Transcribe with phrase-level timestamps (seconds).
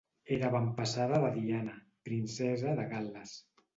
[0.35, 1.75] Era avantpassada de Diana,
[2.09, 3.37] Princesa de Gal·les.